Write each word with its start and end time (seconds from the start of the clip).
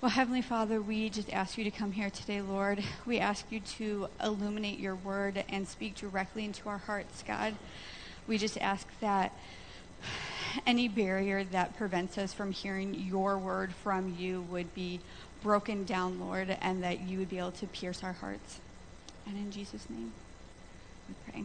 Well, 0.00 0.12
Heavenly 0.12 0.42
Father, 0.42 0.80
we 0.80 1.10
just 1.10 1.28
ask 1.32 1.58
you 1.58 1.64
to 1.64 1.72
come 1.72 1.90
here 1.90 2.08
today, 2.08 2.40
Lord. 2.40 2.84
We 3.04 3.18
ask 3.18 3.44
you 3.50 3.58
to 3.78 4.06
illuminate 4.22 4.78
your 4.78 4.94
word 4.94 5.42
and 5.48 5.66
speak 5.66 5.96
directly 5.96 6.44
into 6.44 6.68
our 6.68 6.78
hearts, 6.78 7.24
God. 7.26 7.56
We 8.28 8.38
just 8.38 8.56
ask 8.58 8.86
that 9.00 9.32
any 10.64 10.86
barrier 10.86 11.42
that 11.42 11.76
prevents 11.76 12.16
us 12.16 12.32
from 12.32 12.52
hearing 12.52 12.94
your 12.94 13.38
word 13.38 13.72
from 13.72 14.14
you 14.16 14.42
would 14.42 14.72
be 14.72 15.00
broken 15.42 15.84
down, 15.84 16.20
Lord, 16.20 16.56
and 16.60 16.80
that 16.84 17.00
you 17.00 17.18
would 17.18 17.28
be 17.28 17.38
able 17.38 17.50
to 17.50 17.66
pierce 17.66 18.04
our 18.04 18.12
hearts. 18.12 18.60
And 19.26 19.36
in 19.36 19.50
Jesus' 19.50 19.90
name, 19.90 20.12
we 21.08 21.14
pray. 21.28 21.44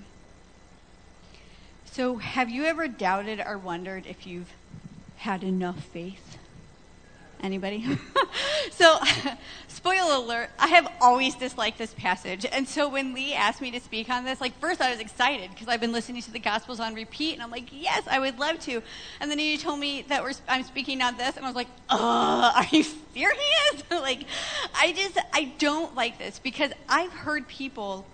So, 1.85 2.17
have 2.17 2.51
you 2.51 2.65
ever 2.65 2.87
doubted 2.87 3.39
or 3.43 3.57
wondered 3.57 4.05
if 4.05 4.27
you've 4.27 4.53
had 5.17 5.41
enough 5.41 5.83
faith? 5.85 6.32
Anybody? 7.43 7.85
so, 8.71 8.97
spoiler 9.67 10.15
alert, 10.15 10.49
I 10.57 10.67
have 10.67 10.87
always 11.01 11.35
disliked 11.35 11.77
this 11.77 11.93
passage. 11.93 12.45
And 12.49 12.65
so 12.65 12.87
when 12.87 13.13
Lee 13.13 13.33
asked 13.33 13.59
me 13.59 13.69
to 13.71 13.81
speak 13.81 14.09
on 14.09 14.23
this, 14.23 14.39
like, 14.39 14.57
first 14.59 14.79
I 14.79 14.89
was 14.89 15.01
excited 15.01 15.49
because 15.49 15.67
I've 15.67 15.81
been 15.81 15.91
listening 15.91 16.21
to 16.21 16.31
the 16.31 16.39
Gospels 16.39 16.79
on 16.79 16.93
repeat. 16.95 17.33
And 17.33 17.43
I'm 17.43 17.51
like, 17.51 17.67
yes, 17.69 18.03
I 18.09 18.19
would 18.19 18.39
love 18.39 18.59
to. 18.61 18.81
And 19.19 19.29
then 19.29 19.39
he 19.39 19.57
told 19.57 19.77
me 19.77 20.03
that 20.03 20.23
we're, 20.23 20.31
I'm 20.47 20.63
speaking 20.63 21.01
on 21.01 21.17
this. 21.17 21.35
And 21.35 21.45
I 21.45 21.49
was 21.49 21.55
like, 21.55 21.67
uh, 21.89 22.53
are 22.55 22.65
you 22.71 22.83
serious? 22.83 23.83
like, 23.91 24.23
I 24.73 24.93
just, 24.93 25.17
I 25.33 25.51
don't 25.57 25.93
like 25.95 26.17
this 26.17 26.39
because 26.39 26.71
I've 26.87 27.11
heard 27.11 27.45
people 27.49 28.05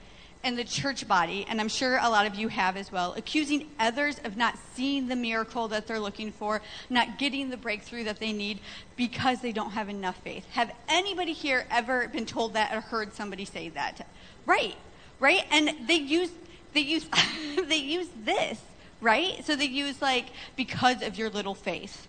and 0.43 0.57
the 0.57 0.63
church 0.63 1.07
body, 1.07 1.45
and 1.49 1.59
I'm 1.59 1.67
sure 1.67 1.97
a 1.97 2.09
lot 2.09 2.25
of 2.25 2.35
you 2.35 2.47
have 2.47 2.77
as 2.77 2.91
well, 2.91 3.13
accusing 3.17 3.69
others 3.79 4.19
of 4.23 4.37
not 4.37 4.57
seeing 4.73 5.07
the 5.07 5.15
miracle 5.15 5.67
that 5.67 5.85
they're 5.85 5.99
looking 5.99 6.31
for, 6.31 6.61
not 6.89 7.17
getting 7.17 7.49
the 7.49 7.57
breakthrough 7.57 8.05
that 8.05 8.19
they 8.19 8.31
need 8.31 8.59
because 8.95 9.41
they 9.41 9.51
don't 9.51 9.71
have 9.71 9.89
enough 9.89 10.17
faith. 10.23 10.45
Have 10.51 10.71
anybody 10.87 11.33
here 11.33 11.65
ever 11.69 12.07
been 12.07 12.25
told 12.25 12.53
that 12.53 12.73
or 12.73 12.81
heard 12.81 13.13
somebody 13.13 13.43
say 13.43 13.69
that? 13.69 14.07
Right, 14.45 14.75
right? 15.19 15.43
And 15.51 15.87
they 15.87 15.95
use 15.95 16.31
they 16.73 16.81
use 16.81 17.05
they 17.67 17.77
use 17.77 18.07
this, 18.23 18.61
right? 19.01 19.43
So 19.45 19.55
they 19.55 19.65
use 19.65 20.01
like 20.01 20.27
because 20.55 21.01
of 21.01 21.17
your 21.17 21.29
little 21.29 21.55
faith. 21.55 22.08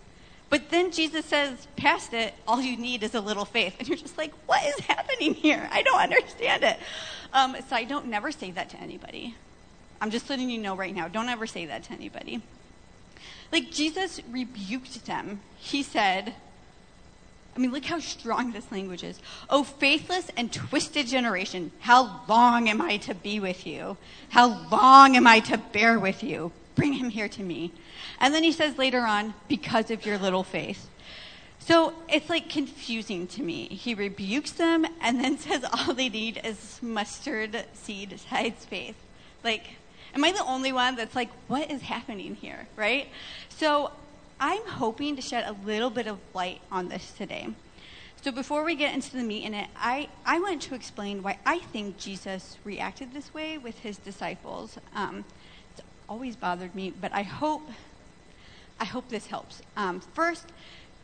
But 0.51 0.69
then 0.69 0.91
Jesus 0.91 1.25
says, 1.25 1.65
past 1.77 2.13
it, 2.13 2.33
all 2.45 2.61
you 2.61 2.75
need 2.75 3.03
is 3.03 3.15
a 3.15 3.21
little 3.21 3.45
faith. 3.45 3.73
And 3.79 3.87
you're 3.87 3.97
just 3.97 4.17
like, 4.17 4.33
what 4.47 4.61
is 4.65 4.85
happening 4.85 5.33
here? 5.33 5.67
I 5.71 5.81
don't 5.81 5.99
understand 5.99 6.63
it. 6.63 6.77
Um, 7.31 7.55
so 7.69 7.75
I 7.77 7.85
don't 7.85 8.07
never 8.07 8.33
say 8.33 8.51
that 8.51 8.69
to 8.71 8.77
anybody. 8.77 9.33
I'm 10.01 10.11
just 10.11 10.29
letting 10.29 10.49
you 10.49 10.57
know 10.57 10.75
right 10.75 10.93
now. 10.93 11.07
Don't 11.07 11.29
ever 11.29 11.47
say 11.47 11.67
that 11.67 11.85
to 11.85 11.93
anybody. 11.93 12.41
Like 13.53 13.71
Jesus 13.71 14.19
rebuked 14.29 15.05
them. 15.05 15.39
He 15.57 15.83
said, 15.83 16.33
I 17.55 17.59
mean, 17.59 17.71
look 17.71 17.85
how 17.85 17.99
strong 17.99 18.51
this 18.51 18.69
language 18.73 19.05
is. 19.05 19.21
Oh, 19.49 19.63
faithless 19.63 20.31
and 20.35 20.51
twisted 20.51 21.07
generation, 21.07 21.71
how 21.79 22.23
long 22.27 22.67
am 22.67 22.81
I 22.81 22.97
to 22.97 23.15
be 23.15 23.39
with 23.39 23.65
you? 23.65 23.95
How 24.29 24.67
long 24.69 25.15
am 25.15 25.27
I 25.27 25.39
to 25.39 25.57
bear 25.57 25.97
with 25.97 26.23
you? 26.23 26.51
Bring 26.75 26.93
him 26.93 27.09
here 27.09 27.29
to 27.29 27.41
me. 27.41 27.71
And 28.21 28.35
then 28.35 28.43
he 28.43 28.51
says 28.51 28.77
later 28.77 29.01
on, 29.01 29.33
because 29.47 29.89
of 29.89 30.05
your 30.05 30.19
little 30.19 30.43
faith. 30.43 30.87
So 31.59 31.93
it's 32.07 32.29
like 32.29 32.49
confusing 32.49 33.27
to 33.27 33.41
me. 33.41 33.65
He 33.67 33.95
rebukes 33.95 34.51
them 34.51 34.85
and 35.01 35.19
then 35.19 35.37
says 35.39 35.65
all 35.73 35.93
they 35.93 36.07
need 36.07 36.39
is 36.43 36.79
mustard 36.81 37.65
seed 37.73 38.19
sized 38.29 38.57
faith. 38.57 38.95
Like, 39.43 39.65
am 40.13 40.23
I 40.23 40.31
the 40.31 40.45
only 40.45 40.71
one 40.71 40.95
that's 40.95 41.15
like, 41.15 41.29
what 41.47 41.71
is 41.71 41.81
happening 41.81 42.35
here, 42.35 42.67
right? 42.75 43.07
So 43.49 43.91
I'm 44.39 44.65
hoping 44.67 45.15
to 45.15 45.21
shed 45.21 45.47
a 45.47 45.55
little 45.65 45.89
bit 45.89 46.05
of 46.05 46.19
light 46.35 46.61
on 46.71 46.89
this 46.89 47.11
today. 47.17 47.47
So 48.21 48.31
before 48.31 48.63
we 48.63 48.75
get 48.75 48.93
into 48.93 49.17
the 49.17 49.23
meat 49.23 49.45
in 49.45 49.55
it, 49.55 49.67
I, 49.75 50.09
I 50.27 50.39
want 50.39 50.61
to 50.63 50.75
explain 50.75 51.23
why 51.23 51.39
I 51.43 51.57
think 51.57 51.97
Jesus 51.97 52.57
reacted 52.63 53.15
this 53.15 53.33
way 53.33 53.57
with 53.57 53.79
his 53.79 53.97
disciples. 53.97 54.77
Um, 54.93 55.25
it's 55.71 55.81
always 56.07 56.35
bothered 56.35 56.75
me, 56.75 56.93
but 57.01 57.11
I 57.13 57.23
hope 57.23 57.63
I 58.81 58.85
hope 58.85 59.09
this 59.09 59.27
helps. 59.27 59.61
Um, 59.77 59.99
first, 59.99 60.47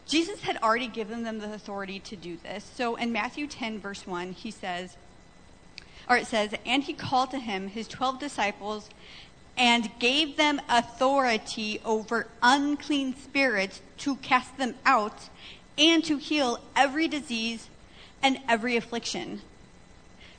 Jesus 0.07 0.41
had 0.41 0.57
already 0.57 0.87
given 0.87 1.21
them 1.21 1.37
the 1.37 1.53
authority 1.53 1.99
to 1.99 2.15
do 2.15 2.37
this. 2.37 2.63
So 2.75 2.95
in 2.95 3.11
Matthew 3.11 3.45
10, 3.45 3.79
verse 3.79 4.07
1, 4.07 4.31
he 4.31 4.49
says, 4.49 4.97
or 6.09 6.17
it 6.17 6.25
says, 6.25 6.55
and 6.65 6.83
he 6.83 6.93
called 6.93 7.29
to 7.31 7.39
him 7.39 7.67
his 7.67 7.87
12 7.87 8.19
disciples 8.19 8.89
and 9.55 9.91
gave 9.99 10.37
them 10.37 10.59
authority 10.67 11.79
over 11.85 12.27
unclean 12.41 13.15
spirits 13.15 13.81
to 13.97 14.15
cast 14.17 14.57
them 14.57 14.73
out 14.83 15.29
and 15.77 16.03
to 16.05 16.17
heal 16.17 16.59
every 16.75 17.07
disease 17.07 17.69
and 18.23 18.39
every 18.49 18.75
affliction. 18.75 19.41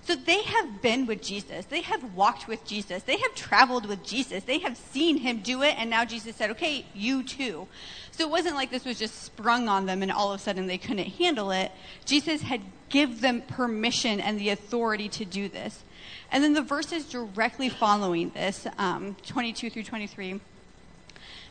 So 0.03 0.17
they 0.17 0.43
have 0.43 0.81
been 0.81 1.07
with 1.07 1.23
Jesus. 1.23 1.67
They 1.67 1.83
have 1.83 2.15
walked 2.15 2.49
with 2.49 2.65
Jesus. 2.65 3.03
They 3.03 3.19
have 3.19 3.35
traveled 3.35 3.87
with 3.87 4.05
Jesus. 4.05 4.45
They 4.45 4.59
have 4.61 4.77
seen 4.77 5.19
him 5.19 5.41
do 5.41 5.63
it. 5.63 5.75
And 5.79 5.91
now 5.91 6.05
Jesus 6.05 6.35
said, 6.37 6.51
okay, 6.51 6.87
you 6.95 7.23
too. 7.23 7.69
So 8.13 8.25
it 8.25 8.31
wasn't 8.31 8.55
like 8.55 8.71
this 8.71 8.85
was 8.85 8.99
just 8.99 9.23
sprung 9.23 9.69
on 9.69 9.87
them 9.87 10.03
and 10.03 10.11
all 10.11 10.33
of 10.33 10.41
a 10.41 10.43
sudden 10.43 10.67
they 10.67 10.79
couldn't 10.79 11.11
handle 11.11 11.51
it. 11.51 11.73
Jesus 12.07 12.43
had 12.43 12.63
give 12.89 13.21
them 13.21 13.43
permission 13.43 14.21
and 14.21 14.39
the 14.41 14.51
authority 14.51 15.09
to 15.11 15.25
do 15.25 15.49
this. 15.49 15.85
And 16.31 16.43
then 16.43 16.53
the 16.53 16.63
verses 16.63 17.05
directly 17.05 17.69
following 17.69 18.31
this, 18.31 18.67
um, 18.79 19.17
22 19.27 19.71
through 19.71 19.85
23. 19.85 20.41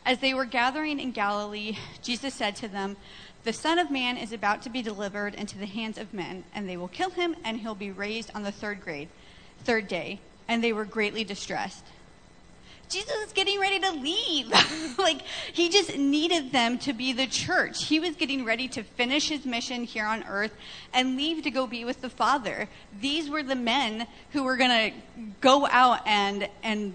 As 0.04 0.18
they 0.18 0.32
were 0.32 0.44
gathering 0.44 1.00
in 1.00 1.10
Galilee, 1.10 1.76
Jesus 2.02 2.32
said 2.34 2.56
to 2.56 2.68
them, 2.68 2.96
the 3.44 3.52
Son 3.52 3.78
of 3.78 3.90
Man 3.90 4.16
is 4.16 4.32
about 4.32 4.62
to 4.62 4.70
be 4.70 4.82
delivered 4.82 5.34
into 5.34 5.58
the 5.58 5.66
hands 5.66 5.98
of 5.98 6.12
men, 6.12 6.44
and 6.54 6.68
they 6.68 6.76
will 6.76 6.88
kill 6.88 7.10
him, 7.10 7.36
and 7.44 7.60
he'll 7.60 7.74
be 7.74 7.90
raised 7.90 8.30
on 8.34 8.42
the 8.42 8.52
third 8.52 8.82
grade, 8.82 9.08
third 9.64 9.88
day. 9.88 10.20
And 10.48 10.64
they 10.64 10.72
were 10.72 10.84
greatly 10.84 11.24
distressed. 11.24 11.84
Jesus 12.88 13.14
is 13.26 13.32
getting 13.32 13.60
ready 13.60 13.80
to 13.80 13.92
leave. 13.92 14.50
like, 14.98 15.22
he 15.52 15.68
just 15.68 15.96
needed 15.96 16.52
them 16.52 16.78
to 16.78 16.92
be 16.92 17.12
the 17.12 17.26
church. 17.26 17.84
He 17.84 18.00
was 18.00 18.16
getting 18.16 18.44
ready 18.44 18.68
to 18.68 18.82
finish 18.82 19.28
his 19.28 19.44
mission 19.44 19.84
here 19.84 20.06
on 20.06 20.24
earth 20.24 20.54
and 20.92 21.16
leave 21.16 21.42
to 21.44 21.50
go 21.50 21.66
be 21.66 21.84
with 21.84 22.00
the 22.00 22.08
Father. 22.08 22.68
These 23.00 23.28
were 23.28 23.42
the 23.42 23.54
men 23.54 24.06
who 24.32 24.44
were 24.44 24.56
going 24.56 24.90
to 24.90 24.96
go 25.40 25.66
out 25.66 26.06
and, 26.06 26.48
and, 26.62 26.94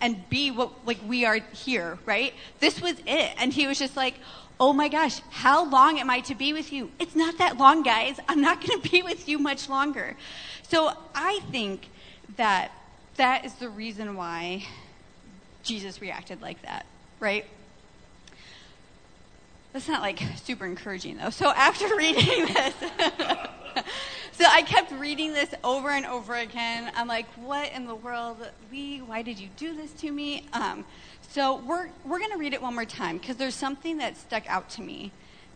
and 0.00 0.28
be 0.28 0.50
what, 0.50 0.86
like, 0.86 0.98
we 1.06 1.24
are 1.24 1.40
here, 1.52 1.98
right? 2.06 2.32
This 2.60 2.80
was 2.80 2.94
it. 3.06 3.34
And 3.38 3.52
he 3.52 3.66
was 3.66 3.78
just 3.78 3.96
like, 3.96 4.14
oh 4.60 4.72
my 4.72 4.88
gosh, 4.88 5.20
how 5.30 5.68
long 5.68 5.98
am 5.98 6.10
I 6.10 6.20
to 6.20 6.34
be 6.34 6.52
with 6.52 6.72
you? 6.72 6.90
It's 6.98 7.16
not 7.16 7.38
that 7.38 7.58
long, 7.58 7.82
guys. 7.82 8.18
I'm 8.28 8.40
not 8.40 8.64
going 8.64 8.80
to 8.80 8.88
be 8.88 9.02
with 9.02 9.28
you 9.28 9.38
much 9.38 9.68
longer. 9.68 10.16
So 10.62 10.92
I 11.14 11.40
think 11.50 11.88
that 12.36 12.72
that 13.16 13.44
is 13.44 13.54
the 13.54 13.68
reason 13.68 14.16
why 14.16 14.66
Jesus 15.62 16.00
reacted 16.00 16.42
like 16.42 16.60
that, 16.62 16.86
right? 17.20 17.46
That's 19.72 19.88
not 19.88 20.02
like 20.02 20.22
super 20.36 20.66
encouraging 20.66 21.16
though. 21.16 21.30
So 21.30 21.50
after 21.50 21.96
reading 21.96 22.46
this, 22.46 22.74
so 24.32 24.44
I 24.48 24.62
kept 24.62 24.92
reading 24.92 25.32
this 25.32 25.52
over 25.64 25.90
and 25.90 26.06
over 26.06 26.34
again. 26.34 26.92
I'm 26.94 27.08
like, 27.08 27.26
what 27.34 27.72
in 27.72 27.86
the 27.86 27.94
world, 27.94 28.36
Lee? 28.70 29.00
Why 29.00 29.22
did 29.22 29.38
you 29.38 29.48
do 29.56 29.74
this 29.74 29.92
to 29.94 30.12
me? 30.12 30.46
Um, 30.52 30.84
so 31.34 31.56
we're 31.66 31.88
we're 32.04 32.20
gonna 32.20 32.38
read 32.38 32.54
it 32.54 32.62
one 32.62 32.74
more 32.76 32.84
time 32.84 33.18
because 33.18 33.34
there's 33.34 33.56
something 33.56 33.98
that 33.98 34.16
stuck 34.16 34.48
out 34.48 34.70
to 34.70 34.82
me 34.82 35.10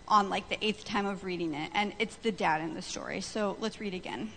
on 0.08 0.28
like 0.28 0.48
the 0.48 0.58
eighth 0.60 0.84
time 0.84 1.06
of 1.06 1.22
reading 1.22 1.54
it, 1.54 1.70
and 1.72 1.92
it's 2.00 2.16
the 2.16 2.32
dad 2.32 2.60
in 2.62 2.74
the 2.74 2.82
story. 2.82 3.20
So 3.20 3.56
let's 3.60 3.78
read 3.78 3.94
again. 3.94 4.32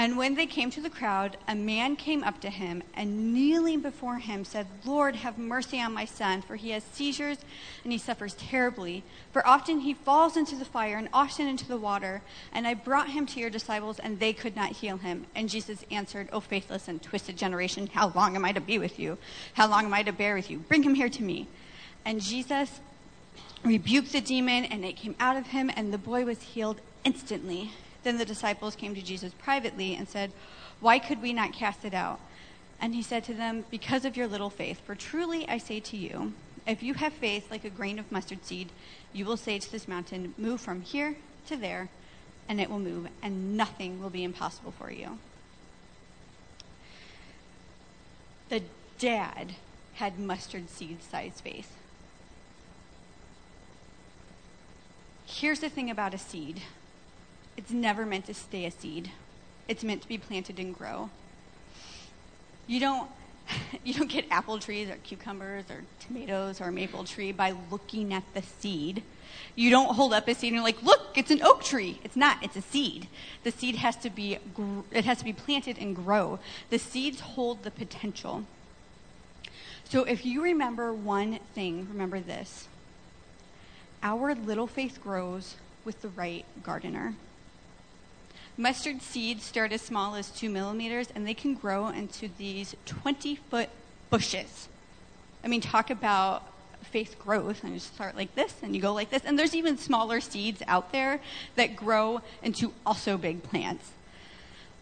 And 0.00 0.16
when 0.16 0.34
they 0.34 0.46
came 0.46 0.70
to 0.70 0.80
the 0.80 0.88
crowd, 0.88 1.36
a 1.46 1.54
man 1.54 1.94
came 1.94 2.24
up 2.24 2.40
to 2.40 2.48
him 2.48 2.82
and 2.94 3.34
kneeling 3.34 3.82
before 3.82 4.16
him 4.16 4.46
said, 4.46 4.66
Lord, 4.86 5.14
have 5.16 5.36
mercy 5.36 5.78
on 5.78 5.92
my 5.92 6.06
son, 6.06 6.40
for 6.40 6.56
he 6.56 6.70
has 6.70 6.82
seizures 6.84 7.36
and 7.84 7.92
he 7.92 7.98
suffers 7.98 8.32
terribly. 8.32 9.02
For 9.30 9.46
often 9.46 9.80
he 9.80 9.92
falls 9.92 10.38
into 10.38 10.56
the 10.56 10.64
fire 10.64 10.96
and 10.96 11.10
often 11.12 11.46
into 11.46 11.68
the 11.68 11.76
water. 11.76 12.22
And 12.50 12.66
I 12.66 12.72
brought 12.72 13.10
him 13.10 13.26
to 13.26 13.40
your 13.40 13.50
disciples 13.50 13.98
and 13.98 14.18
they 14.18 14.32
could 14.32 14.56
not 14.56 14.72
heal 14.72 14.96
him. 14.96 15.26
And 15.34 15.50
Jesus 15.50 15.84
answered, 15.90 16.30
O 16.32 16.40
faithless 16.40 16.88
and 16.88 17.02
twisted 17.02 17.36
generation, 17.36 17.86
how 17.92 18.08
long 18.14 18.36
am 18.36 18.44
I 18.46 18.52
to 18.52 18.60
be 18.62 18.78
with 18.78 18.98
you? 18.98 19.18
How 19.52 19.68
long 19.68 19.84
am 19.84 19.92
I 19.92 20.02
to 20.04 20.12
bear 20.12 20.34
with 20.34 20.50
you? 20.50 20.60
Bring 20.60 20.82
him 20.82 20.94
here 20.94 21.10
to 21.10 21.22
me. 21.22 21.46
And 22.06 22.22
Jesus 22.22 22.80
rebuked 23.62 24.12
the 24.12 24.22
demon 24.22 24.64
and 24.64 24.82
it 24.82 24.96
came 24.96 25.14
out 25.20 25.36
of 25.36 25.48
him 25.48 25.70
and 25.76 25.92
the 25.92 25.98
boy 25.98 26.24
was 26.24 26.40
healed 26.40 26.80
instantly. 27.04 27.72
Then 28.02 28.18
the 28.18 28.24
disciples 28.24 28.76
came 28.76 28.94
to 28.94 29.02
Jesus 29.02 29.32
privately 29.34 29.94
and 29.94 30.08
said, 30.08 30.32
Why 30.80 30.98
could 30.98 31.22
we 31.22 31.32
not 31.32 31.52
cast 31.52 31.84
it 31.84 31.94
out? 31.94 32.20
And 32.80 32.94
he 32.94 33.02
said 33.02 33.24
to 33.24 33.34
them, 33.34 33.64
Because 33.70 34.04
of 34.04 34.16
your 34.16 34.26
little 34.26 34.50
faith. 34.50 34.80
For 34.84 34.94
truly 34.94 35.48
I 35.48 35.58
say 35.58 35.80
to 35.80 35.96
you, 35.96 36.32
if 36.66 36.82
you 36.82 36.94
have 36.94 37.12
faith 37.12 37.50
like 37.50 37.64
a 37.64 37.70
grain 37.70 37.98
of 37.98 38.10
mustard 38.12 38.44
seed, 38.44 38.70
you 39.12 39.24
will 39.24 39.36
say 39.36 39.58
to 39.58 39.72
this 39.72 39.88
mountain, 39.88 40.34
Move 40.38 40.60
from 40.60 40.82
here 40.82 41.16
to 41.46 41.56
there, 41.56 41.88
and 42.48 42.60
it 42.60 42.70
will 42.70 42.78
move, 42.78 43.08
and 43.22 43.56
nothing 43.56 44.00
will 44.00 44.10
be 44.10 44.24
impossible 44.24 44.72
for 44.72 44.90
you. 44.90 45.18
The 48.48 48.62
dad 48.98 49.54
had 49.94 50.18
mustard 50.18 50.70
seed 50.70 51.02
sized 51.02 51.40
faith. 51.40 51.76
here's 55.30 55.60
the 55.60 55.68
thing 55.68 55.90
about 55.90 56.14
a 56.14 56.18
seed 56.18 56.60
it's 57.60 57.72
never 57.72 58.06
meant 58.06 58.24
to 58.24 58.32
stay 58.32 58.64
a 58.64 58.70
seed, 58.70 59.10
it's 59.68 59.84
meant 59.84 60.00
to 60.00 60.08
be 60.08 60.16
planted 60.16 60.58
and 60.58 60.76
grow. 60.76 61.10
You 62.66 62.80
don't. 62.80 63.10
You 63.82 63.94
don't 63.94 64.10
get 64.10 64.26
apple 64.30 64.58
trees 64.58 64.88
or 64.88 64.96
cucumbers 64.96 65.64
or 65.70 65.82
tomatoes 66.00 66.60
or 66.60 66.70
maple 66.70 67.04
tree 67.04 67.32
by 67.32 67.54
looking 67.70 68.12
at 68.12 68.22
the 68.34 68.42
seed. 68.42 69.02
You 69.56 69.70
don't 69.70 69.94
hold 69.94 70.12
up 70.12 70.28
a 70.28 70.34
seed 70.34 70.48
and 70.48 70.56
you're 70.56 70.64
like, 70.64 70.82
"Look, 70.82 71.16
it's 71.16 71.30
an 71.30 71.42
oak 71.42 71.64
tree." 71.64 71.98
It's 72.04 72.14
not. 72.14 72.42
It's 72.42 72.56
a 72.56 72.62
seed. 72.62 73.08
The 73.42 73.50
seed 73.50 73.76
has 73.76 73.96
to 73.96 74.10
be 74.10 74.38
it 74.92 75.04
has 75.04 75.18
to 75.18 75.24
be 75.24 75.32
planted 75.32 75.78
and 75.78 75.96
grow. 75.96 76.38
The 76.68 76.78
seeds 76.78 77.20
hold 77.20 77.62
the 77.62 77.70
potential. 77.70 78.44
So 79.84 80.04
if 80.04 80.24
you 80.24 80.42
remember 80.42 80.92
one 80.92 81.40
thing, 81.54 81.88
remember 81.90 82.20
this. 82.20 82.68
Our 84.02 84.34
little 84.34 84.66
faith 84.66 85.00
grows 85.02 85.56
with 85.84 86.02
the 86.02 86.08
right 86.08 86.44
gardener. 86.62 87.14
Mustard 88.60 89.00
seeds 89.00 89.42
start 89.42 89.72
as 89.72 89.80
small 89.80 90.14
as 90.14 90.30
two 90.30 90.50
millimeters 90.50 91.08
and 91.14 91.26
they 91.26 91.32
can 91.32 91.54
grow 91.54 91.88
into 91.88 92.28
these 92.36 92.76
20 92.84 93.36
foot 93.36 93.70
bushes. 94.10 94.68
I 95.42 95.48
mean, 95.48 95.62
talk 95.62 95.88
about 95.88 96.46
faith 96.82 97.18
growth. 97.18 97.64
And 97.64 97.72
you 97.72 97.78
start 97.78 98.16
like 98.16 98.34
this 98.34 98.54
and 98.62 98.76
you 98.76 98.82
go 98.82 98.92
like 98.92 99.08
this. 99.08 99.22
And 99.24 99.38
there's 99.38 99.54
even 99.54 99.78
smaller 99.78 100.20
seeds 100.20 100.62
out 100.66 100.92
there 100.92 101.20
that 101.56 101.74
grow 101.74 102.20
into 102.42 102.74
also 102.84 103.16
big 103.16 103.42
plants. 103.42 103.92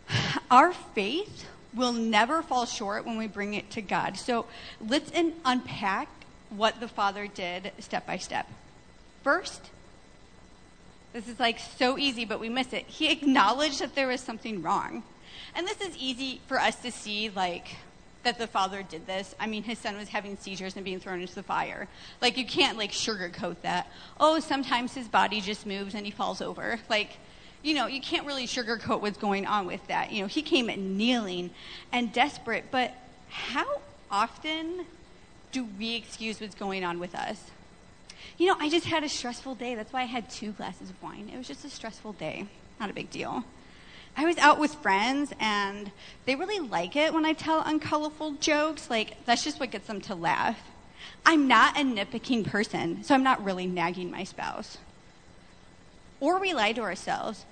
Our 0.51 0.73
faith 0.73 1.47
will 1.73 1.93
never 1.93 2.43
fall 2.43 2.67
short 2.67 3.07
when 3.07 3.17
we 3.17 3.29
bring 3.29 3.55
it 3.55 3.71
to 3.71 3.81
God. 3.81 4.17
So 4.17 4.47
let's 4.85 5.13
unpack 5.45 6.09
what 6.51 6.81
the 6.81 6.89
Father 6.89 7.29
did 7.29 7.71
step 7.79 8.09
by 8.09 8.17
step. 8.17 8.49
First, 9.23 9.71
this 11.19 11.27
is 11.27 11.41
like 11.41 11.59
so 11.59 11.99
easy, 11.99 12.25
but 12.25 12.39
we 12.39 12.49
miss 12.49 12.73
it. 12.73 12.85
He 12.87 13.11
acknowledged 13.11 13.81
that 13.81 13.97
there 13.97 14.07
was 14.07 14.21
something 14.21 14.63
wrong. 14.63 15.03
And 15.57 15.67
this 15.67 15.81
is 15.81 15.97
easy 15.97 16.41
for 16.47 16.61
us 16.61 16.77
to 16.77 16.93
see, 16.93 17.29
like, 17.29 17.75
that 18.23 18.39
the 18.39 18.47
father 18.47 18.85
did 18.85 19.05
this. 19.09 19.35
I 19.41 19.49
mean, 19.49 19.65
his 19.65 19.79
son 19.79 19.97
was 19.97 20.09
having 20.11 20.37
seizures 20.37 20.77
and 20.77 20.85
being 20.85 21.01
thrown 21.01 21.21
into 21.21 21.35
the 21.35 21.43
fire. 21.43 21.89
Like, 22.23 22.37
you 22.37 22.47
can't, 22.47 22.79
like, 22.79 22.93
sugarcoat 22.93 23.57
that. 23.63 23.91
Oh, 24.21 24.39
sometimes 24.39 24.95
his 24.95 25.09
body 25.09 25.41
just 25.41 25.67
moves 25.67 25.97
and 25.97 26.07
he 26.07 26.13
falls 26.13 26.41
over. 26.41 26.79
Like, 26.89 27.17
you 27.65 27.75
know, 27.75 27.89
you 27.89 28.01
can't 28.01 28.25
really 28.25 28.47
sugarcoat 28.47 29.01
what's 29.01 29.19
going 29.19 29.45
on 29.45 29.67
with 29.67 29.85
that. 29.89 30.13
You 30.13 30.23
know, 30.23 30.29
he 30.29 30.43
came 30.43 30.67
kneeling 30.97 31.51
and 31.91 32.13
desperate, 32.13 32.67
but 32.71 32.95
how 33.29 33.81
often 34.09 34.87
do 35.51 35.67
we 35.81 35.97
excuse 35.97 36.41
what's 36.41 36.55
going 36.55 36.85
on 36.85 37.01
with 37.01 37.17
us? 37.17 37.43
You 38.37 38.47
know, 38.47 38.57
I 38.59 38.69
just 38.69 38.87
had 38.87 39.05
a 39.05 39.09
stressful 39.09 39.57
day. 39.57 39.75
That's 39.75 39.93
why 39.93 40.03
I 40.03 40.07
had 40.07 40.31
two 40.31 40.53
glasses 40.53 40.91
of 40.91 41.03
wine. 41.03 41.31
It 41.33 41.37
was 41.37 41.49
just 41.49 41.65
a 41.65 41.71
stressful 41.71 42.13
day. 42.15 42.47
Not 42.79 42.91
a 42.91 42.93
big 42.93 43.11
deal. 43.11 43.45
I 44.17 44.25
was 44.25 44.37
out 44.39 44.59
with 44.59 44.75
friends, 44.77 45.33
and 45.39 45.91
they 46.25 46.35
really 46.35 46.59
like 46.59 46.97
it 46.97 47.15
when 47.15 47.25
I 47.25 47.33
tell 47.33 47.63
uncolorful 47.63 48.41
jokes. 48.41 48.91
Like, 48.91 49.25
that's 49.25 49.45
just 49.45 49.61
what 49.61 49.71
gets 49.71 49.87
them 49.87 50.01
to 50.03 50.15
laugh. 50.15 50.59
I'm 51.25 51.47
not 51.47 51.79
a 51.79 51.83
nitpicking 51.83 52.47
person, 52.47 53.05
so 53.05 53.15
I'm 53.15 53.23
not 53.23 53.45
really 53.45 53.67
nagging 53.67 54.11
my 54.11 54.25
spouse. 54.25 54.79
Or 56.21 56.41
we 56.41 56.53
lie 56.55 56.73
to 56.73 56.81
ourselves. 56.81 57.45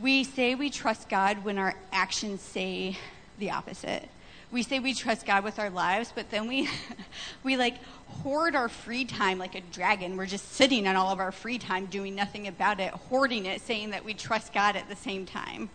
We 0.00 0.24
say 0.24 0.54
we 0.54 0.70
trust 0.70 1.08
God 1.08 1.44
when 1.44 1.58
our 1.58 1.74
actions 1.92 2.40
say 2.40 2.96
the 3.38 3.50
opposite. 3.50 4.08
We 4.50 4.62
say 4.62 4.78
we 4.78 4.94
trust 4.94 5.26
God 5.26 5.44
with 5.44 5.58
our 5.58 5.68
lives, 5.68 6.12
but 6.14 6.30
then 6.30 6.48
we, 6.48 6.68
we 7.42 7.56
like 7.56 7.76
hoard 8.22 8.54
our 8.54 8.68
free 8.68 9.04
time 9.04 9.38
like 9.38 9.54
a 9.54 9.60
dragon. 9.60 10.16
We're 10.16 10.26
just 10.26 10.52
sitting 10.52 10.86
on 10.86 10.96
all 10.96 11.12
of 11.12 11.20
our 11.20 11.32
free 11.32 11.58
time 11.58 11.86
doing 11.86 12.14
nothing 12.14 12.48
about 12.48 12.80
it, 12.80 12.90
hoarding 12.92 13.46
it, 13.46 13.60
saying 13.60 13.90
that 13.90 14.04
we 14.04 14.14
trust 14.14 14.52
God 14.52 14.74
at 14.74 14.88
the 14.88 14.96
same 14.96 15.26
time. 15.26 15.68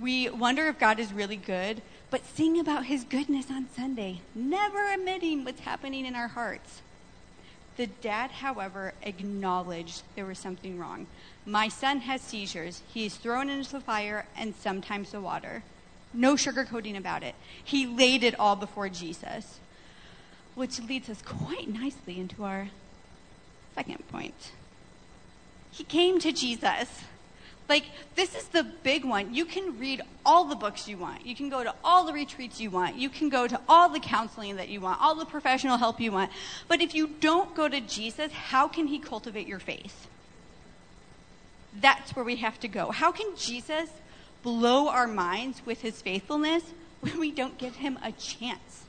We 0.00 0.30
wonder 0.30 0.68
if 0.68 0.78
God 0.78 0.98
is 0.98 1.12
really 1.12 1.36
good, 1.36 1.82
but 2.10 2.24
sing 2.24 2.58
about 2.58 2.86
his 2.86 3.04
goodness 3.04 3.50
on 3.50 3.68
Sunday, 3.74 4.20
never 4.34 4.92
admitting 4.92 5.44
what's 5.44 5.60
happening 5.60 6.06
in 6.06 6.14
our 6.14 6.28
hearts. 6.28 6.82
The 7.76 7.86
dad, 7.86 8.30
however, 8.30 8.92
acknowledged 9.02 10.02
there 10.14 10.26
was 10.26 10.38
something 10.38 10.78
wrong. 10.78 11.06
My 11.46 11.68
son 11.68 12.00
has 12.00 12.20
seizures. 12.20 12.82
He 12.92 13.06
is 13.06 13.16
thrown 13.16 13.48
into 13.48 13.72
the 13.72 13.80
fire 13.80 14.26
and 14.36 14.54
sometimes 14.54 15.10
the 15.10 15.20
water. 15.20 15.62
No 16.14 16.34
sugarcoating 16.34 16.96
about 16.96 17.22
it. 17.22 17.34
He 17.62 17.86
laid 17.86 18.22
it 18.22 18.38
all 18.38 18.56
before 18.56 18.88
Jesus, 18.88 19.58
which 20.54 20.80
leads 20.80 21.08
us 21.08 21.22
quite 21.22 21.68
nicely 21.68 22.18
into 22.20 22.44
our 22.44 22.68
second 23.74 24.06
point. 24.08 24.52
He 25.70 25.84
came 25.84 26.18
to 26.20 26.32
Jesus. 26.32 27.04
Like, 27.68 27.84
this 28.16 28.34
is 28.34 28.48
the 28.48 28.64
big 28.64 29.04
one. 29.04 29.34
You 29.34 29.46
can 29.46 29.78
read 29.78 30.02
all 30.26 30.44
the 30.44 30.56
books 30.56 30.88
you 30.88 30.98
want. 30.98 31.24
You 31.24 31.34
can 31.34 31.48
go 31.48 31.64
to 31.64 31.74
all 31.82 32.04
the 32.04 32.12
retreats 32.12 32.60
you 32.60 32.70
want. 32.70 32.96
You 32.96 33.08
can 33.08 33.30
go 33.30 33.46
to 33.46 33.58
all 33.68 33.88
the 33.88 34.00
counseling 34.00 34.56
that 34.56 34.68
you 34.68 34.80
want, 34.80 35.00
all 35.00 35.14
the 35.14 35.24
professional 35.24 35.78
help 35.78 36.00
you 36.00 36.12
want. 36.12 36.30
But 36.68 36.82
if 36.82 36.94
you 36.94 37.06
don't 37.06 37.54
go 37.54 37.68
to 37.68 37.80
Jesus, 37.80 38.32
how 38.32 38.68
can 38.68 38.88
he 38.88 38.98
cultivate 38.98 39.46
your 39.46 39.60
faith? 39.60 40.08
That's 41.80 42.14
where 42.14 42.24
we 42.24 42.36
have 42.36 42.60
to 42.60 42.68
go. 42.68 42.90
How 42.90 43.10
can 43.12 43.34
Jesus 43.36 43.88
blow 44.42 44.88
our 44.88 45.06
minds 45.06 45.62
with 45.64 45.82
his 45.82 46.02
faithfulness 46.02 46.62
when 47.00 47.18
we 47.18 47.30
don't 47.30 47.58
give 47.58 47.76
him 47.76 47.98
a 48.02 48.12
chance? 48.12 48.84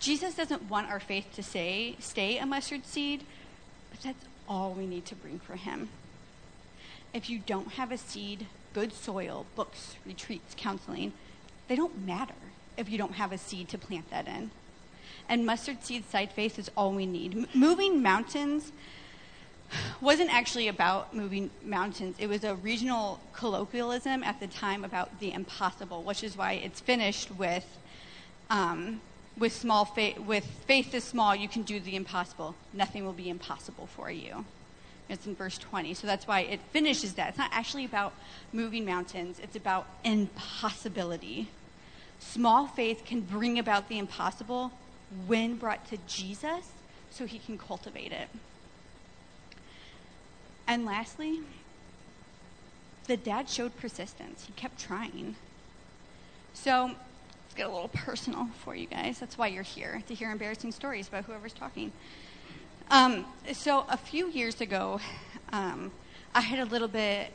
Jesus 0.00 0.34
doesn't 0.34 0.68
want 0.68 0.90
our 0.90 1.00
faith 1.00 1.26
to 1.34 1.42
say, 1.42 1.96
stay 1.98 2.38
a 2.38 2.46
mustard 2.46 2.84
seed, 2.84 3.24
but 3.90 4.00
that's 4.02 4.24
all 4.48 4.72
we 4.72 4.86
need 4.86 5.06
to 5.06 5.14
bring 5.14 5.38
for 5.38 5.56
him. 5.56 5.88
If 7.14 7.30
you 7.30 7.38
don't 7.38 7.72
have 7.72 7.90
a 7.90 7.96
seed, 7.96 8.46
good 8.74 8.92
soil, 8.92 9.46
books, 9.56 9.96
retreats, 10.04 10.54
counseling, 10.56 11.12
they 11.68 11.76
don't 11.76 12.04
matter 12.04 12.34
if 12.76 12.90
you 12.90 12.98
don't 12.98 13.14
have 13.14 13.32
a 13.32 13.38
seed 13.38 13.68
to 13.70 13.78
plant 13.78 14.10
that 14.10 14.26
in. 14.28 14.50
And 15.28 15.46
mustard 15.46 15.84
seed 15.84 16.08
side 16.10 16.32
faith 16.32 16.58
is 16.58 16.70
all 16.76 16.92
we 16.92 17.06
need. 17.06 17.34
M- 17.34 17.46
moving 17.54 18.02
mountains 18.02 18.72
wasn't 20.00 20.32
actually 20.32 20.68
about 20.68 21.14
moving 21.14 21.50
mountains. 21.62 22.16
It 22.18 22.28
was 22.28 22.44
a 22.44 22.54
regional 22.56 23.20
colloquialism 23.32 24.22
at 24.22 24.40
the 24.40 24.46
time 24.46 24.84
about 24.84 25.18
the 25.20 25.32
impossible, 25.32 26.02
which 26.02 26.22
is 26.22 26.36
why 26.36 26.52
it's 26.52 26.80
finished 26.80 27.30
with, 27.36 27.66
um, 28.50 29.00
with 29.38 29.52
small 29.52 29.84
faith. 29.84 30.18
With 30.18 30.44
faith 30.66 30.94
is 30.94 31.04
small, 31.04 31.34
you 31.34 31.48
can 31.48 31.62
do 31.62 31.80
the 31.80 31.96
impossible. 31.96 32.54
Nothing 32.72 33.04
will 33.04 33.12
be 33.12 33.28
impossible 33.28 33.86
for 33.86 34.10
you. 34.10 34.44
It's 35.08 35.26
in 35.26 35.34
verse 35.34 35.58
20. 35.58 35.94
So 35.94 36.06
that's 36.06 36.26
why 36.26 36.40
it 36.40 36.60
finishes 36.72 37.14
that. 37.14 37.30
It's 37.30 37.38
not 37.38 37.50
actually 37.52 37.84
about 37.84 38.14
moving 38.52 38.84
mountains, 38.84 39.38
it's 39.42 39.56
about 39.56 39.86
impossibility. 40.04 41.48
Small 42.20 42.66
faith 42.66 43.04
can 43.04 43.20
bring 43.20 43.58
about 43.58 43.88
the 43.88 43.98
impossible 43.98 44.72
when 45.26 45.56
brought 45.56 45.86
to 45.90 45.98
Jesus 46.06 46.72
so 47.10 47.26
he 47.26 47.38
can 47.38 47.58
cultivate 47.58 48.12
it. 48.12 48.28
And 50.66 50.84
lastly, 50.84 51.40
the 53.06 53.16
dad 53.16 53.48
showed 53.48 53.76
persistence. 53.76 54.44
He 54.46 54.52
kept 54.54 54.80
trying. 54.80 55.36
So 56.54 56.86
let's 56.86 57.54
get 57.54 57.66
a 57.66 57.70
little 57.70 57.88
personal 57.88 58.48
for 58.64 58.74
you 58.74 58.86
guys. 58.86 59.18
That's 59.18 59.36
why 59.36 59.48
you're 59.48 59.62
here, 59.62 60.02
to 60.08 60.14
hear 60.14 60.30
embarrassing 60.30 60.72
stories 60.72 61.08
about 61.08 61.24
whoever's 61.24 61.52
talking. 61.52 61.92
Um, 62.90 63.24
so 63.52 63.84
a 63.88 63.96
few 63.96 64.30
years 64.30 64.60
ago, 64.60 65.00
um, 65.52 65.90
I 66.34 66.40
had 66.40 66.58
a 66.58 66.64
little 66.64 66.88
bit, 66.88 67.32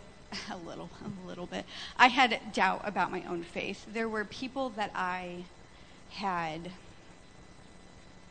a 0.51 0.57
little, 0.57 0.89
a 1.03 1.27
little 1.27 1.45
bit, 1.45 1.65
I 1.97 2.07
had 2.07 2.39
doubt 2.53 2.81
about 2.83 3.11
my 3.11 3.23
own 3.23 3.43
faith. 3.43 3.85
There 3.91 4.09
were 4.09 4.25
people 4.25 4.69
that 4.71 4.91
I 4.95 5.45
had 6.11 6.71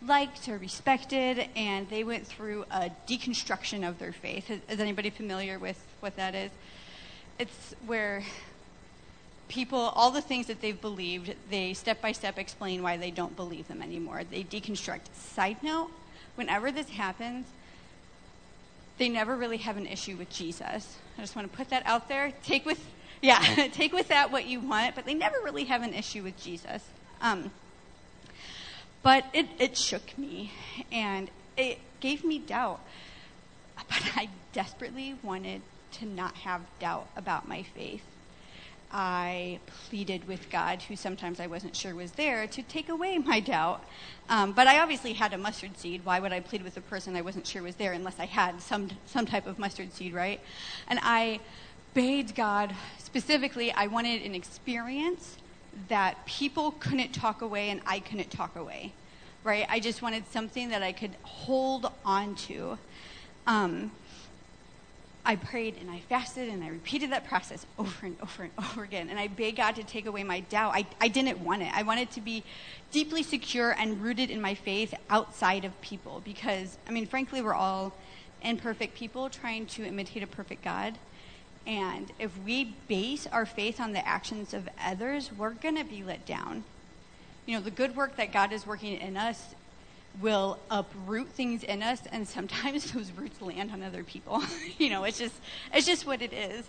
liked 0.07 0.49
or 0.49 0.59
respected, 0.59 1.49
and 1.57 1.89
they 1.91 2.05
went 2.05 2.27
through 2.27 2.65
a 2.71 2.91
deconstruction 3.09 3.89
of 3.89 3.99
their 3.99 4.13
faith. 4.13 4.51
Is, 4.51 4.81
anybody 4.81 5.11
familiar 5.11 5.59
with 5.59 5.83
what 6.01 6.17
that 6.17 6.35
is? 6.35 6.51
It's 7.39 7.75
where 7.87 8.23
people, 9.49 9.79
all 9.79 10.11
the 10.11 10.21
things 10.21 10.47
that 10.47 10.61
they've 10.61 10.81
believed, 10.81 11.35
they 11.51 11.75
step 11.75 12.01
by 12.01 12.13
step 12.13 12.39
explain 12.39 12.83
why 12.83 12.97
they 12.97 13.11
don't 13.11 13.35
believe 13.35 13.67
them 13.69 13.83
anymore. 13.83 14.23
They 14.31 14.45
deconstruct. 14.45 15.13
Side 15.15 15.63
note, 15.63 15.91
whenever 16.37 16.71
this 16.71 16.91
happens, 16.91 17.47
they 18.99 19.09
never 19.09 19.37
really 19.37 19.59
have 19.59 19.77
an 19.77 19.87
issue 19.87 20.17
with 20.17 20.31
Jesus. 20.31 20.97
I 21.17 21.21
just 21.21 21.35
want 21.35 21.51
to 21.51 21.57
put 21.57 21.71
that 21.71 21.85
out 21.87 22.09
there. 22.09 22.33
Take 22.45 22.67
with, 22.67 22.85
yeah, 23.23 23.39
take 23.73 23.93
with 23.93 24.09
that 24.09 24.31
what 24.31 24.47
you 24.47 24.61
want, 24.61 24.95
but 24.95 25.07
they 25.07 25.15
never 25.15 25.37
really 25.43 25.65
have 25.65 25.83
an 25.83 25.95
issue 25.95 26.23
with 26.23 26.41
Jesus. 26.43 26.83
Um, 27.21 27.51
but 29.03 29.25
it, 29.33 29.47
it 29.59 29.77
shook 29.77 30.17
me 30.19 30.53
and 30.91 31.31
it 31.57 31.79
gave 32.01 32.25
me 32.25 32.39
doubt. 32.39 32.81
But 33.89 34.03
I 34.17 34.29
desperately 34.53 35.15
wanted 35.23 35.63
to 35.93 36.07
not 36.07 36.35
have 36.35 36.63
doubt 36.79 37.09
about 37.17 37.49
my 37.49 37.63
faith. 37.63 38.03
I 38.91 39.59
pleaded 39.89 40.27
with 40.27 40.49
God, 40.51 40.83
who 40.83 40.97
sometimes 40.97 41.41
I 41.41 41.47
wasn't 41.47 41.77
sure 41.77 41.95
was 41.95 42.13
there, 42.13 42.47
to 42.47 42.63
take 42.63 42.89
away 42.89 43.19
my 43.25 43.41
doubt. 43.41 43.85
Um, 44.29 44.53
but 44.53 44.67
I 44.67 44.81
obviously 44.81 45.13
had 45.13 45.33
a 45.33 45.39
mustard 45.39 45.77
seed. 45.79 46.05
Why 46.05 46.21
would 46.21 46.33
I 46.33 46.41
plead 46.41 46.63
with 46.63 46.77
a 46.77 46.81
person 46.81 47.17
I 47.17 47.23
wasn't 47.23 47.47
sure 47.47 47.63
was 47.63 47.77
there 47.77 47.93
unless 47.93 48.19
I 48.19 48.27
had 48.27 48.61
some, 48.61 48.89
some 49.07 49.27
type 49.27 49.47
of 49.47 49.59
mustard 49.59 49.93
seed, 49.93 50.15
right? 50.15 50.41
And 50.87 50.99
I 51.03 51.41
begged 51.95 52.35
God, 52.35 52.75
specifically, 52.99 53.73
I 53.73 53.87
wanted 53.87 54.23
an 54.23 54.35
experience 54.35 55.37
that 55.89 56.25
people 56.27 56.73
couldn't 56.73 57.13
talk 57.13 57.43
away 57.43 57.71
and 57.71 57.81
I 57.87 58.01
couldn't 58.01 58.31
talk 58.31 58.57
away, 58.57 58.93
right? 59.45 59.67
I 59.69 59.81
just 59.81 60.03
wanted 60.03 60.25
something 60.31 60.71
that 60.71 60.83
I 60.83 60.93
could 60.93 61.13
hold 61.23 61.91
on 62.05 62.35
to. 62.35 62.79
Um, 63.47 63.91
I 65.25 65.37
prayed 65.37 65.77
and 65.79 65.91
I 65.91 66.01
fasted 66.01 66.49
and 66.49 66.65
I 66.65 66.69
repeated 66.69 67.13
that 67.13 67.27
process 67.27 67.67
over 67.79 68.07
and 68.07 68.17
over 68.23 68.45
and 68.45 68.53
over 68.59 68.83
again. 68.83 69.09
And 69.11 69.19
I 69.19 69.29
begged 69.29 69.59
God 69.59 69.77
to 69.77 69.83
take 69.83 70.07
away 70.07 70.25
my 70.25 70.41
doubt. 70.41 70.73
I, 70.75 70.87
I 71.01 71.09
didn't 71.09 71.41
want 71.41 71.63
it. 71.63 71.71
I 71.75 71.83
wanted 71.83 72.11
to 72.13 72.23
be 72.23 72.43
deeply 72.93 73.23
secure 73.23 73.73
and 73.79 74.01
rooted 74.03 74.31
in 74.31 74.41
my 74.41 74.55
faith 74.55 74.95
outside 75.11 75.65
of 75.67 75.79
people 75.83 76.23
because, 76.25 76.79
I 76.89 76.93
mean, 76.93 77.07
frankly, 77.07 77.43
we're 77.43 77.55
all 77.55 77.93
imperfect 78.43 78.95
people 78.95 79.29
trying 79.29 79.67
to 79.67 79.85
imitate 79.85 80.23
a 80.23 80.27
perfect 80.27 80.65
God. 80.65 80.95
And 81.69 82.11
if 82.19 82.33
we 82.47 82.75
base 82.89 83.27
our 83.27 83.45
faith 83.45 83.79
on 83.79 83.93
the 83.93 84.07
actions 84.09 84.55
of 84.55 84.71
others, 84.83 85.31
we're 85.31 85.51
going 85.51 85.77
to 85.77 85.85
be 85.85 86.03
let 86.03 86.25
down. 86.25 86.65
You 87.45 87.57
know, 87.57 87.63
the 87.63 87.71
good 87.71 87.95
work 87.95 88.17
that 88.17 88.33
God 88.33 88.53
is 88.55 88.67
working 88.67 88.99
in 88.99 89.19
us 89.19 89.55
will 90.23 90.59
uproot 90.71 91.29
things 91.29 91.63
in 91.63 91.83
us 91.83 92.01
and 92.11 92.27
sometimes 92.27 92.91
those 92.93 93.13
roots 93.13 93.41
land 93.43 93.71
on 93.71 93.83
other 93.83 94.03
people. 94.03 94.43
You 94.79 94.91
know 94.91 95.05
it's 95.05 95.19
just 95.19 95.35
it's 95.75 95.87
just 95.87 96.07
what 96.07 96.23
it 96.23 96.33
is. 96.33 96.65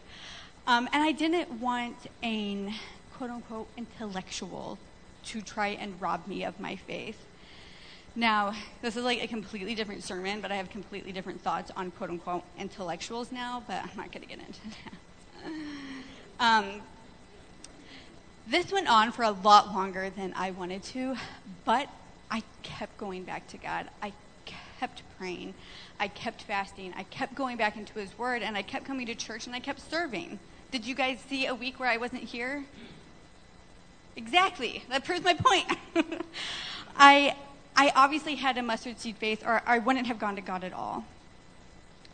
Um, 0.68 0.90
and 0.92 1.02
i 1.02 1.12
didn't 1.12 1.50
want 1.62 1.96
a 2.24 2.74
quote 3.16 3.30
unquote 3.30 3.68
intellectual 3.78 4.78
to 5.26 5.42
try 5.42 5.70
and 5.70 6.00
rob 6.02 6.28
me 6.28 6.44
of 6.44 6.60
my 6.60 6.76
faith 6.76 7.18
now 8.16 8.54
this 8.82 8.96
is 8.96 9.04
like 9.04 9.24
a 9.24 9.28
completely 9.28 9.76
different 9.76 10.04
sermon 10.04 10.42
but 10.42 10.52
i 10.52 10.56
have 10.56 10.70
completely 10.70 11.12
different 11.12 11.42
thoughts 11.42 11.72
on 11.76 11.92
quote 11.92 12.10
unquote 12.10 12.44
intellectuals 12.58 13.32
now 13.32 13.64
but 13.68 13.78
i'm 13.84 13.98
not 13.98 14.12
going 14.12 14.22
to 14.22 14.30
get 14.30 14.40
into 14.40 14.60
that 14.70 15.52
um, 16.40 16.82
this 18.48 18.72
went 18.72 18.90
on 18.90 19.12
for 19.12 19.24
a 19.24 19.32
lot 19.32 19.74
longer 19.74 20.10
than 20.10 20.34
i 20.36 20.52
wanted 20.52 20.84
to 20.84 21.16
but 21.66 21.90
I 22.32 22.44
kept 22.64 22.98
going 22.98 23.24
back 23.24 23.48
to 23.50 23.58
God. 23.58 23.88
I 24.02 24.14
kept 24.46 25.02
praying. 25.18 25.54
I 26.00 26.08
kept 26.08 26.44
fasting. 26.44 26.94
I 26.96 27.04
kept 27.04 27.36
going 27.36 27.58
back 27.58 27.76
into 27.76 28.00
His 28.00 28.18
Word, 28.18 28.42
and 28.42 28.56
I 28.56 28.62
kept 28.62 28.86
coming 28.86 29.06
to 29.08 29.16
church 29.16 29.48
and 29.48 29.56
I 29.56 29.60
kept 29.60 29.90
serving. 29.90 30.40
Did 30.72 30.86
you 30.86 30.96
guys 30.96 31.20
see 31.28 31.48
a 31.48 31.56
week 31.56 31.80
where 31.80 31.90
I 31.90 31.98
wasn't 31.98 32.24
here? 32.24 32.66
Exactly. 34.16 34.84
That 34.90 35.04
proves 35.04 35.24
my 35.24 35.34
point. 35.34 35.66
I, 36.98 37.36
I 37.80 37.94
obviously 37.96 38.36
had 38.36 38.58
a 38.58 38.62
mustard 38.62 39.00
seed 39.00 39.16
faith, 39.16 39.42
or 39.46 39.62
I 39.66 39.80
wouldn't 39.80 40.08
have 40.08 40.20
gone 40.20 40.36
to 40.36 40.42
God 40.42 40.66
at 40.66 40.74
all. 40.74 41.06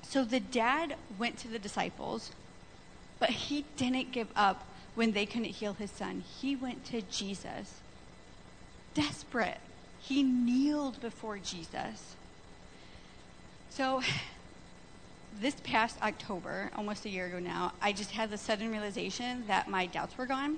So 0.04 0.24
the 0.24 0.40
dad 0.40 0.96
went 1.18 1.40
to 1.40 1.48
the 1.48 1.58
disciples, 1.58 2.30
but 3.18 3.32
he 3.32 3.66
didn't 3.76 4.12
give 4.12 4.28
up 4.36 4.64
when 4.94 5.14
they 5.14 5.26
couldn't 5.26 5.46
heal 5.46 5.74
his 5.74 5.90
son. 5.90 6.24
He 6.40 6.56
went 6.56 6.86
to 6.86 7.02
Jesus, 7.02 7.80
desperate. 8.94 9.58
He 10.00 10.22
kneeled 10.22 11.02
before 11.02 11.40
Jesus. 11.40 12.16
So, 13.72 14.04
this 15.42 15.56
past 15.64 16.00
October, 16.04 16.70
almost 16.76 17.06
a 17.06 17.10
year 17.10 17.26
ago 17.26 17.40
now, 17.40 17.74
I 17.82 17.92
just 17.92 18.12
had 18.12 18.30
the 18.30 18.38
sudden 18.38 18.70
realization 18.70 19.46
that 19.48 19.68
my 19.68 19.88
doubts 19.88 20.16
were 20.16 20.28
gone. 20.28 20.58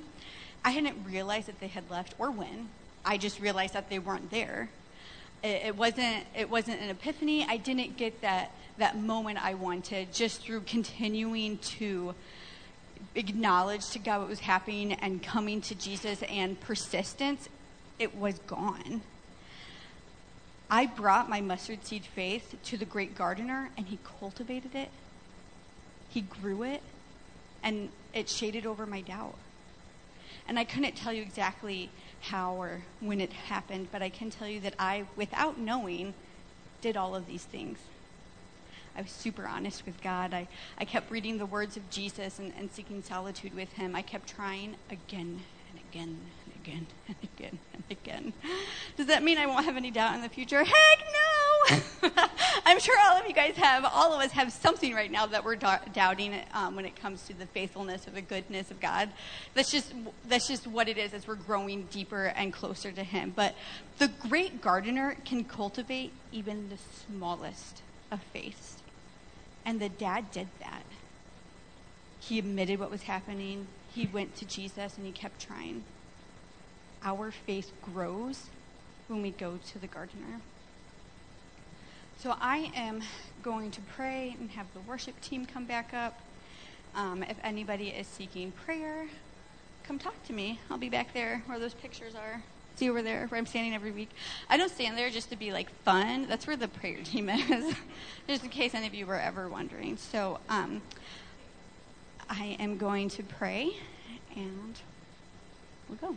I 0.66 0.72
hadn't 0.72 0.98
realized 1.06 1.48
that 1.48 1.62
they 1.62 1.68
had 1.68 1.90
left 1.90 2.14
or 2.20 2.30
when. 2.30 2.68
I 3.06 3.18
just 3.18 3.40
realized 3.40 3.74
that 3.74 3.90
they 3.90 4.00
weren't 4.00 4.32
there. 4.32 4.68
It, 5.44 5.68
it 5.68 5.78
wasn't. 5.78 6.26
It 6.36 6.50
wasn't 6.50 6.82
an 6.82 6.90
epiphany. 6.90 7.46
I 7.48 7.58
didn't 7.58 7.98
get 7.98 8.22
that 8.22 8.52
that 8.78 8.98
moment 8.98 9.44
I 9.44 9.56
wanted 9.56 10.14
just 10.14 10.42
through 10.42 10.62
continuing 10.62 11.58
to 11.58 12.14
acknowledge 13.16 13.90
to 13.90 14.00
God 14.00 14.20
what 14.20 14.30
was 14.30 14.42
happening 14.42 14.94
and 14.94 15.22
coming 15.22 15.62
to 15.62 15.76
Jesus 15.76 16.22
and 16.24 16.60
persistence. 16.60 17.50
It 18.00 18.16
was 18.16 18.38
gone. 18.40 19.02
I 20.70 20.86
brought 20.86 21.30
my 21.30 21.42
mustard 21.42 21.86
seed 21.86 22.06
faith 22.06 22.56
to 22.66 22.78
the 22.78 22.86
great 22.86 23.16
gardener, 23.16 23.70
and 23.78 23.88
he 23.88 23.98
cultivated 24.20 24.76
it. 24.76 24.90
He 26.10 26.22
grew 26.22 26.64
it, 26.64 26.82
and 27.64 27.90
it 28.14 28.30
shaded 28.30 28.66
over 28.66 28.86
my 28.86 29.02
doubt. 29.02 29.36
And 30.48 30.58
I 30.58 30.64
couldn't 30.64 30.96
tell 30.96 31.12
you 31.12 31.22
exactly 31.22 31.90
how 32.22 32.54
or 32.56 32.82
when 33.00 33.20
it 33.22 33.34
happened, 33.34 33.90
but 33.92 34.02
I 34.02 34.10
can 34.10 34.30
tell 34.30 34.48
you 34.48 34.60
that 34.62 34.74
I, 34.80 35.06
without 35.16 35.58
knowing, 35.58 36.14
did 36.82 36.96
all 36.96 37.16
of 37.16 37.28
these 37.28 37.44
things. 37.44 37.80
I 38.98 39.02
was 39.02 39.12
super 39.12 39.46
honest 39.46 39.86
with 39.86 40.02
God. 40.02 40.34
I, 40.34 40.48
I 40.80 40.86
kept 40.86 41.12
reading 41.12 41.38
the 41.38 41.46
words 41.46 41.78
of 41.78 41.88
Jesus 41.92 42.40
and, 42.40 42.52
and 42.58 42.72
seeking 42.72 43.04
solitude 43.04 43.54
with 43.54 43.74
him. 43.74 43.96
I 43.96 44.02
kept 44.02 44.28
trying 44.28 44.76
again 44.90 45.42
and 45.70 45.80
again 45.92 46.18
and 46.46 46.56
again 46.64 46.88
and 47.08 47.16
again 47.36 47.60
and 47.74 47.84
again. 47.92 48.34
Does 48.96 49.06
that 49.08 49.24
mean 49.24 49.38
I 49.38 49.46
won't 49.46 49.66
have 49.66 49.78
any 49.78 49.92
doubt 49.92 50.16
in 50.16 50.22
the 50.22 50.30
future? 50.30 50.64
Heck 50.64 51.00
no! 51.00 51.37
I'm 52.66 52.80
sure 52.80 52.96
all 53.06 53.18
of 53.18 53.28
you 53.28 53.34
guys 53.34 53.56
have, 53.58 53.86
all 53.86 54.14
of 54.14 54.22
us 54.22 54.32
have 54.32 54.52
something 54.52 54.94
right 54.94 55.12
now 55.12 55.26
that 55.26 55.44
we're 55.44 55.56
doubting 55.56 56.36
um, 56.54 56.76
when 56.76 56.86
it 56.86 56.96
comes 56.96 57.24
to 57.28 57.34
the 57.34 57.46
faithfulness 57.48 58.08
or 58.08 58.12
the 58.12 58.22
goodness 58.22 58.72
of 58.72 58.80
God. 58.80 59.10
That's 59.54 59.72
just, 59.72 59.94
that's 60.28 60.48
just 60.48 60.68
what 60.68 60.88
it 60.88 60.98
is 60.98 61.14
as 61.14 61.28
we're 61.28 61.36
growing 61.36 61.84
deeper 61.92 62.26
and 62.36 62.54
closer 62.54 62.92
to 62.92 63.04
Him. 63.04 63.34
But 63.36 63.56
the 63.98 64.08
great 64.08 64.62
gardener 64.62 65.16
can 65.26 65.44
cultivate 65.44 66.12
even 66.32 66.70
the 66.70 66.78
smallest 67.06 67.82
of 68.12 68.22
faiths. 68.34 68.78
And 69.66 69.80
the 69.80 69.90
dad 69.90 70.32
did 70.32 70.48
that. 70.60 70.84
He 72.20 72.40
admitted 72.40 72.80
what 72.80 72.92
was 72.92 73.04
happening. 73.04 73.68
He 73.94 74.08
went 74.08 74.36
to 74.38 74.46
Jesus 74.46 74.98
and 74.98 75.06
he 75.06 75.12
kept 75.12 75.42
trying 75.42 75.84
our 77.04 77.32
faith 77.32 77.72
grows 77.82 78.48
when 79.08 79.22
we 79.22 79.32
go 79.32 79.60
to 79.72 79.80
the 79.80 79.88
gardener. 79.88 80.42
So 82.20 82.36
I 82.42 82.72
am 82.76 83.04
going 83.44 83.70
to 83.70 83.82
pray 83.96 84.36
and 84.40 84.50
have 84.52 84.66
the 84.74 84.80
worship 84.82 85.22
team 85.22 85.46
come 85.46 85.66
back 85.66 85.94
up. 85.94 86.20
Um, 86.96 87.22
if 87.22 87.38
anybody 87.44 87.90
is 87.90 88.08
seeking 88.08 88.52
prayer, 88.52 89.06
come 89.84 90.00
talk 90.00 90.26
to 90.26 90.34
me. 90.34 90.60
I'll 90.72 90.80
be 90.80 90.90
back 90.90 91.14
there 91.14 91.44
where 91.46 91.60
those 91.60 91.76
pictures 91.76 92.16
are. 92.16 92.42
See 92.76 92.90
over 92.90 93.04
there 93.04 93.28
where 93.28 93.38
I'm 93.38 93.46
standing 93.46 93.76
every 93.76 93.92
week. 93.92 94.10
I 94.50 94.58
don't 94.58 94.72
stand 94.72 94.98
there 94.98 95.12
just 95.12 95.30
to 95.30 95.36
be 95.36 95.52
like 95.52 95.70
fun. 95.84 96.26
That's 96.28 96.48
where 96.48 96.58
the 96.58 96.68
prayer 96.68 96.98
team 97.04 97.30
is, 97.30 97.76
just 98.28 98.44
in 98.44 98.50
case 98.50 98.74
any 98.74 98.88
of 98.88 98.96
you 98.96 99.06
were 99.06 99.20
ever 99.20 99.48
wondering. 99.48 99.96
So 99.98 100.40
um, 100.50 100.82
I 102.28 102.58
am 102.60 102.78
going 102.78 103.10
to 103.10 103.24
pray 103.24 103.74
and 104.36 104.76
we'll 105.88 106.00
go. 106.00 106.16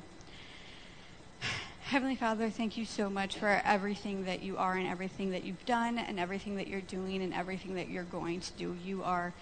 Heavenly 1.91 2.15
Father, 2.15 2.51
thank 2.51 2.77
you 2.77 2.85
so 2.85 3.11
much 3.11 3.37
for 3.37 3.61
everything 3.65 4.27
that 4.27 4.45
you 4.45 4.57
are 4.59 4.75
and 4.75 4.87
everything 4.87 5.33
that 5.33 5.43
you've 5.43 5.67
done 5.67 5.99
and 5.99 6.21
everything 6.21 6.55
that 6.55 6.69
you're 6.69 6.81
doing 6.83 7.21
and 7.21 7.35
everything 7.35 7.75
that 7.75 7.89
you're 7.89 8.05
going 8.05 8.39
to 8.39 8.53
do. 8.53 8.77
You 8.85 9.03
are 9.03 9.33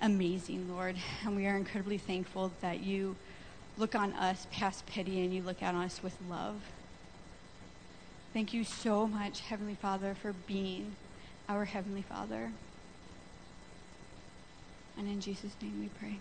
amazing, 0.00 0.72
Lord, 0.72 0.94
and 1.24 1.34
we 1.34 1.48
are 1.48 1.56
incredibly 1.56 1.98
thankful 1.98 2.52
that 2.60 2.84
you 2.84 3.16
look 3.76 3.96
on 3.96 4.12
us 4.12 4.46
past 4.52 4.86
pity 4.86 5.24
and 5.24 5.34
you 5.34 5.42
look 5.42 5.60
on 5.60 5.74
us 5.74 6.04
with 6.04 6.14
love. 6.30 6.54
Thank 8.32 8.54
you 8.54 8.62
so 8.62 9.08
much, 9.08 9.40
Heavenly 9.40 9.74
Father, 9.74 10.14
for 10.14 10.34
being 10.46 10.94
our 11.48 11.64
Heavenly 11.64 12.02
Father. 12.02 12.52
And 14.96 15.08
in 15.08 15.20
Jesus' 15.20 15.56
name 15.60 15.80
we 15.80 15.88
pray. 15.98 16.20